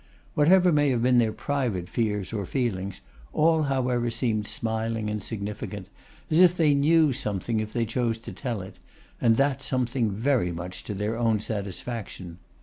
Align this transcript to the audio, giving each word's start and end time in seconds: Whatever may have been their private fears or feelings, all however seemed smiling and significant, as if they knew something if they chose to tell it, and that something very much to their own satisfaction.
Whatever 0.33 0.71
may 0.71 0.89
have 0.89 1.03
been 1.03 1.19
their 1.19 1.31
private 1.31 1.87
fears 1.87 2.33
or 2.33 2.43
feelings, 2.47 3.01
all 3.33 3.61
however 3.61 4.09
seemed 4.09 4.47
smiling 4.47 5.11
and 5.11 5.21
significant, 5.21 5.89
as 6.31 6.41
if 6.41 6.57
they 6.57 6.73
knew 6.73 7.13
something 7.13 7.59
if 7.59 7.71
they 7.71 7.85
chose 7.85 8.17
to 8.17 8.33
tell 8.33 8.61
it, 8.63 8.77
and 9.21 9.35
that 9.37 9.61
something 9.61 10.09
very 10.09 10.51
much 10.51 10.83
to 10.85 10.95
their 10.95 11.15
own 11.19 11.39
satisfaction. 11.39 12.39